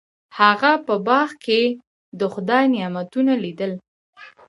[0.39, 1.61] هغه په باغ کې
[2.19, 3.71] د خدای نعمتونه لیدل.